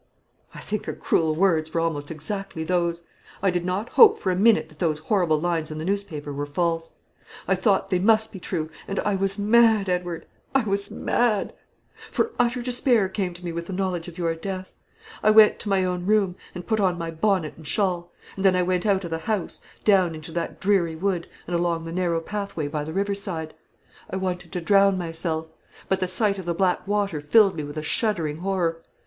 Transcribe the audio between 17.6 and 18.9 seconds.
shawl; and then I went